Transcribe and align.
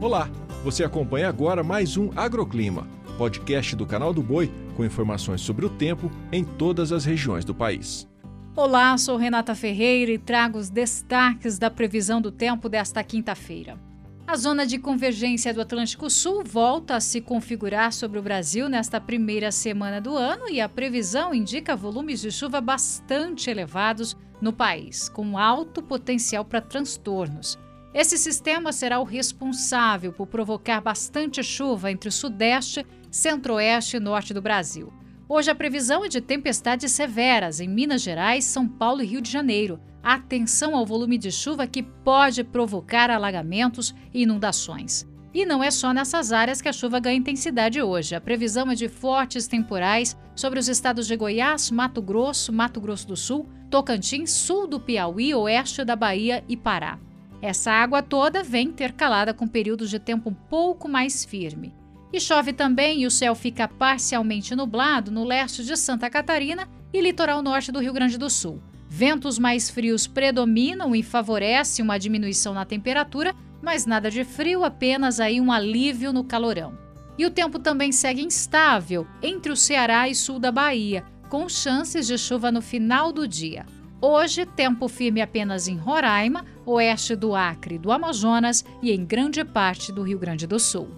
Olá, 0.00 0.30
você 0.64 0.82
acompanha 0.82 1.28
agora 1.28 1.62
mais 1.62 1.98
um 1.98 2.08
Agroclima, 2.16 2.88
podcast 3.18 3.76
do 3.76 3.84
canal 3.84 4.14
do 4.14 4.22
Boi 4.22 4.50
com 4.74 4.82
informações 4.82 5.42
sobre 5.42 5.66
o 5.66 5.68
tempo 5.68 6.10
em 6.32 6.42
todas 6.42 6.90
as 6.90 7.04
regiões 7.04 7.44
do 7.44 7.54
país. 7.54 8.08
Olá, 8.56 8.96
sou 8.96 9.18
Renata 9.18 9.54
Ferreira 9.54 10.10
e 10.10 10.16
trago 10.16 10.56
os 10.56 10.70
destaques 10.70 11.58
da 11.58 11.70
previsão 11.70 12.18
do 12.18 12.32
tempo 12.32 12.66
desta 12.66 13.04
quinta-feira. 13.04 13.78
A 14.26 14.36
zona 14.36 14.66
de 14.66 14.78
convergência 14.78 15.52
do 15.52 15.60
Atlântico 15.60 16.08
Sul 16.08 16.44
volta 16.44 16.96
a 16.96 17.00
se 17.00 17.20
configurar 17.20 17.92
sobre 17.92 18.18
o 18.18 18.22
Brasil 18.22 18.70
nesta 18.70 18.98
primeira 19.02 19.52
semana 19.52 20.00
do 20.00 20.16
ano 20.16 20.48
e 20.48 20.62
a 20.62 20.68
previsão 20.68 21.34
indica 21.34 21.76
volumes 21.76 22.22
de 22.22 22.30
chuva 22.30 22.58
bastante 22.58 23.50
elevados 23.50 24.16
no 24.40 24.50
país, 24.50 25.10
com 25.10 25.36
alto 25.36 25.82
potencial 25.82 26.42
para 26.42 26.62
transtornos. 26.62 27.58
Esse 27.92 28.16
sistema 28.16 28.72
será 28.72 29.00
o 29.00 29.04
responsável 29.04 30.12
por 30.12 30.28
provocar 30.28 30.80
bastante 30.80 31.42
chuva 31.42 31.90
entre 31.90 32.08
o 32.08 32.12
Sudeste, 32.12 32.86
Centro-Oeste 33.10 33.96
e 33.96 34.00
Norte 34.00 34.32
do 34.32 34.40
Brasil. 34.40 34.92
Hoje 35.28 35.50
a 35.50 35.54
previsão 35.54 36.04
é 36.04 36.08
de 36.08 36.20
tempestades 36.20 36.92
severas 36.92 37.58
em 37.58 37.68
Minas 37.68 38.02
Gerais, 38.02 38.44
São 38.44 38.68
Paulo 38.68 39.02
e 39.02 39.06
Rio 39.06 39.20
de 39.20 39.30
Janeiro. 39.30 39.80
Atenção 40.02 40.76
ao 40.76 40.86
volume 40.86 41.18
de 41.18 41.32
chuva 41.32 41.66
que 41.66 41.82
pode 41.82 42.44
provocar 42.44 43.10
alagamentos 43.10 43.92
e 44.14 44.22
inundações. 44.22 45.04
E 45.34 45.44
não 45.44 45.62
é 45.62 45.70
só 45.70 45.92
nessas 45.92 46.32
áreas 46.32 46.60
que 46.60 46.68
a 46.68 46.72
chuva 46.72 47.00
ganha 47.00 47.18
intensidade 47.18 47.82
hoje. 47.82 48.14
A 48.14 48.20
previsão 48.20 48.70
é 48.70 48.74
de 48.74 48.88
fortes 48.88 49.48
temporais 49.48 50.16
sobre 50.34 50.60
os 50.60 50.68
estados 50.68 51.08
de 51.08 51.16
Goiás, 51.16 51.70
Mato 51.70 52.00
Grosso, 52.00 52.52
Mato 52.52 52.80
Grosso 52.80 53.06
do 53.06 53.16
Sul, 53.16 53.48
Tocantins, 53.68 54.30
sul 54.30 54.66
do 54.66 54.80
Piauí, 54.80 55.34
oeste 55.34 55.84
da 55.84 55.94
Bahia 55.94 56.44
e 56.48 56.56
Pará. 56.56 56.98
Essa 57.42 57.72
água 57.72 58.02
toda 58.02 58.42
vem 58.42 58.68
intercalada 58.68 59.32
com 59.32 59.46
períodos 59.46 59.88
de 59.88 59.98
tempo 59.98 60.30
um 60.30 60.34
pouco 60.34 60.88
mais 60.88 61.24
firme. 61.24 61.74
E 62.12 62.20
chove 62.20 62.52
também 62.52 63.02
e 63.02 63.06
o 63.06 63.10
céu 63.10 63.34
fica 63.34 63.68
parcialmente 63.68 64.54
nublado 64.54 65.10
no 65.10 65.24
leste 65.24 65.64
de 65.64 65.76
Santa 65.76 66.10
Catarina 66.10 66.68
e 66.92 67.00
litoral 67.00 67.40
norte 67.40 67.70
do 67.70 67.78
Rio 67.78 67.92
Grande 67.92 68.18
do 68.18 68.28
Sul. 68.28 68.60
Ventos 68.88 69.38
mais 69.38 69.70
frios 69.70 70.06
predominam 70.08 70.94
e 70.94 71.02
favorecem 71.02 71.84
uma 71.84 71.98
diminuição 71.98 72.52
na 72.52 72.64
temperatura, 72.64 73.34
mas 73.62 73.86
nada 73.86 74.10
de 74.10 74.24
frio, 74.24 74.64
apenas 74.64 75.20
aí 75.20 75.40
um 75.40 75.52
alívio 75.52 76.12
no 76.12 76.24
calorão. 76.24 76.76
E 77.16 77.24
o 77.24 77.30
tempo 77.30 77.58
também 77.58 77.92
segue 77.92 78.22
instável 78.22 79.06
entre 79.22 79.52
o 79.52 79.56
Ceará 79.56 80.08
e 80.08 80.14
sul 80.14 80.40
da 80.40 80.50
Bahia, 80.50 81.04
com 81.28 81.48
chances 81.48 82.06
de 82.08 82.18
chuva 82.18 82.50
no 82.50 82.60
final 82.60 83.12
do 83.12 83.28
dia. 83.28 83.64
Hoje, 84.00 84.46
tempo 84.46 84.88
firme 84.88 85.20
apenas 85.20 85.68
em 85.68 85.76
Roraima, 85.76 86.46
oeste 86.64 87.14
do 87.14 87.34
Acre 87.34 87.74
e 87.74 87.78
do 87.78 87.92
Amazonas 87.92 88.64
e 88.80 88.90
em 88.90 89.04
grande 89.04 89.44
parte 89.44 89.92
do 89.92 90.02
Rio 90.02 90.18
Grande 90.18 90.46
do 90.46 90.58
Sul. 90.58 90.88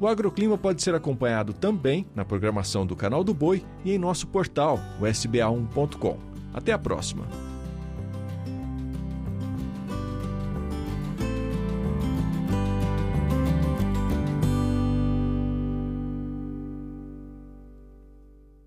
O 0.00 0.06
agroclima 0.06 0.56
pode 0.56 0.82
ser 0.82 0.94
acompanhado 0.94 1.52
também 1.52 2.06
na 2.14 2.24
programação 2.24 2.86
do 2.86 2.96
Canal 2.96 3.22
do 3.22 3.34
Boi 3.34 3.64
e 3.84 3.92
em 3.92 3.98
nosso 3.98 4.26
portal, 4.26 4.78
o 5.00 5.04
sba1.com. 5.04 6.18
Até 6.54 6.72
a 6.72 6.78
próxima! 6.78 7.45